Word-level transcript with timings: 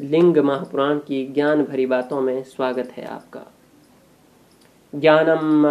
लिंग 0.00 0.38
महापुराण 0.38 0.98
की 0.98 1.26
ज्ञान 1.26 1.64
भरी 1.64 1.86
बातों 1.86 2.20
में 2.20 2.42
स्वागत 2.42 2.88
है 2.92 3.04
आपका। 3.04 3.40
ज्ञानम 4.94 5.70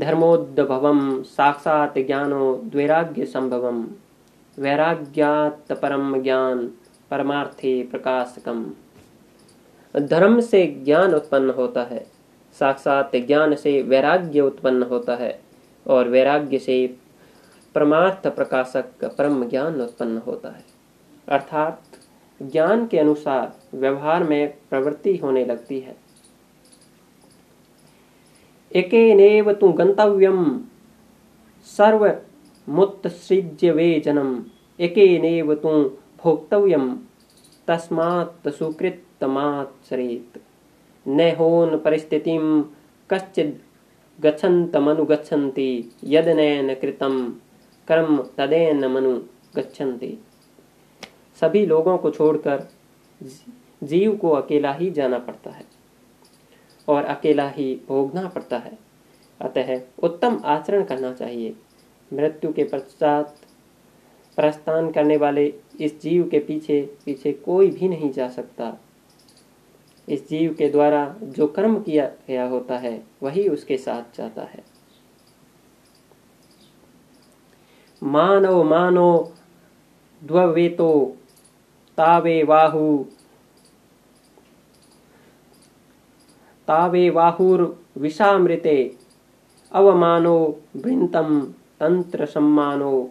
धर्मोद्भवम 0.00 1.22
साक्षात 1.22 1.98
ज्ञानो 1.98 2.56
द्वैराग्य 2.64 3.26
संभवम, 3.26 3.88
वैराग्यात 4.58 5.72
परम 5.72 6.22
ज्ञान 6.22 6.66
परमार्थे 7.10 7.82
प्रकाशकम। 7.82 8.72
धर्म 9.96 10.40
से 10.40 10.66
ज्ञान 10.66 11.14
उत्पन्न 11.14 11.50
होता 11.50 11.82
है, 11.82 12.06
साक्षात 12.58 13.16
ज्ञान 13.16 13.54
से 13.54 13.82
वैराग्य 13.82 14.40
उत्पन्न 14.40 14.82
होता 14.82 15.16
है, 15.16 15.40
और 15.86 16.08
वैराग्य 16.08 16.58
से 16.58 16.96
परमार्थ 17.74 18.26
प्रकाशक 18.26 19.04
परम 19.04 19.48
ज्ञान 19.48 19.80
उत्पन्न 19.80 20.18
होता 20.18 20.48
है। 20.48 20.64
अर्थात 21.28 21.82
ज्ञान 22.42 22.86
के 22.86 22.98
अनुसार 22.98 23.52
व्यवहार 23.74 24.24
में 24.24 24.54
प्रवृत्ति 24.70 25.16
होने 25.16 25.44
लगती 25.44 25.80
है। 25.80 25.96
एकेनेव 28.76 29.52
तु 29.52 29.68
गंतव्यम 29.72 30.64
सर्व 31.64 32.16
मुत्सृज्य 32.68 33.70
वे 33.70 34.00
जनम 34.00 34.44
एकेनेव 34.80 35.54
तु 35.54 35.68
भोक्तव्यम, 36.24 36.98
तस्मात् 37.66 38.48
न 41.08 41.34
होन 41.38 41.78
परिस्थितिम 41.78 42.64
कश्चिद 43.10 43.58
गच्छन्तमनुगच्छन्ति 44.20 45.92
यदनैन 46.04 46.74
कृतम 46.74 47.34
कर्म 47.88 48.16
तदेन 48.36 48.84
मनु 48.86 49.12
गच्छन्ति। 49.56 50.18
सभी 51.40 51.66
लोगों 51.66 51.98
को 51.98 52.10
छोड़कर 52.10 52.68
जीव 53.84 54.16
को 54.16 54.30
अकेला 54.30 54.72
ही 54.72 54.90
जाना 54.90 55.18
पड़ता 55.18 55.50
है 55.50 55.64
और 56.88 57.04
अकेला 57.04 57.48
ही 57.48 57.80
भोगना 57.88 58.28
पड़ता 58.28 58.58
है। 58.58 58.78
अतः 59.40 59.80
उत्तम 60.02 60.42
आचरण 60.44 60.84
करना 60.84 61.12
चाहिए। 61.14 61.56
मृत्यु 62.12 62.52
के 62.52 62.64
पश्चात 62.64 63.36
प्रस्थान 64.36 64.90
करने 64.90 65.16
वाले 65.16 65.54
इस 65.80 66.00
जीव 66.00 66.28
के 66.28 66.38
पीछे 66.38 66.96
पीछे 67.04 67.32
कोई 67.32 67.70
भी 67.70 67.88
नहीं 67.88 68.10
जा 68.10 68.28
सकता। 68.28 68.76
इस 70.08 70.28
जीव 70.28 70.54
के 70.54 70.68
द्वारा 70.68 71.16
जो 71.22 71.46
कर्म 71.46 71.82
किया 71.82 72.12
गया 72.28 72.44
होता 72.44 72.78
है, 72.78 73.04
वही 73.22 73.48
उसके 73.48 73.76
साथ 73.78 74.16
जाता 74.16 74.42
है। 74.42 74.64
मानव 78.02 78.62
मानो 78.62 79.34
द्वेतो 80.24 81.17
तावे 81.98 82.42
वाहु। 82.42 83.04
तावे 86.66 87.10
वाहुर्विषामृते 87.10 88.96
अवमानो 89.72 90.62
तंत्र 91.80 92.26
सम्मानो 92.26 93.10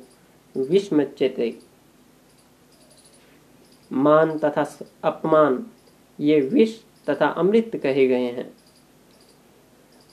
विस्मच्यते। 0.58 1.59
मान 3.91 4.38
तथा 4.38 4.65
अपमान, 5.03 5.65
ये 6.19 6.39
विष 6.41 6.80
तथा 7.09 7.27
अमृत 7.27 7.71
कहे 7.83 8.08
गए 8.08 8.31
हैं। 8.31 8.53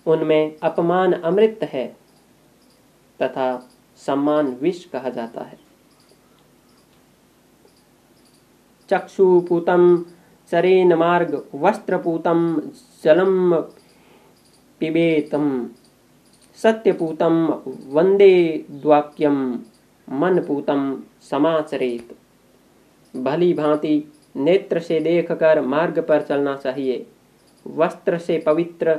उनमें 0.06 0.58
अपमान 0.62 1.12
अमृत 1.12 1.60
है 1.62 1.96
तथा 3.22 3.70
सम्मान 3.96 4.46
विष 4.46 4.84
कहा 4.84 5.10
जाता 5.10 5.44
है। 5.44 5.63
चक्षुपूतम 8.90 10.04
चरेन 10.50 10.92
मार्ग 10.94 11.42
वस्त्रपूतम 11.54 12.60
जलम 13.04 13.54
पिबेतम 14.80 15.46
सत्यपूतम 16.58 17.46
वंदे 17.88 18.64
द्वाक्यम 18.70 19.38
मनपूतम 20.08 21.02
समाचरेत। 21.30 22.16
भली 23.14 23.52
भांति, 23.54 24.12
नेत्र 24.36 24.80
से 24.80 25.00
देखकर 25.00 25.60
मार्ग 25.60 25.98
पर 25.98 26.22
चलना 26.22 26.54
चाहिए। 26.56 27.06
वस्त्र 27.66 28.18
से 28.18 28.38
पवित्र 28.38 28.94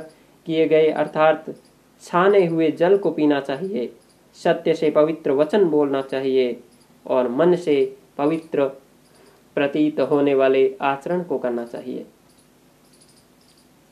किए 0.46 0.66
गए, 0.68 0.88
अर्थात 0.88 1.54
छाने 2.02 2.44
हुए 2.46 2.70
जल 2.70 2.96
को 2.96 3.10
पीना 3.10 3.40
चाहिए। 3.40 3.92
सत्य 4.36 4.74
से 4.74 4.90
पवित्र 4.90 5.32
वचन 5.32 5.64
बोलना 5.64 6.02
चाहिए 6.02 6.60
और 7.06 7.28
मन 7.28 7.54
से 7.56 7.96
पवित्र 8.18 8.70
प्रतीत 9.56 10.00
होने 10.00 10.34
वाले 10.34 10.76
आचरण 10.80 11.22
को 11.22 11.38
करना 11.38 11.64
चाहिए। 11.64 12.06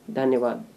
धन्यवाद। 0.09 0.74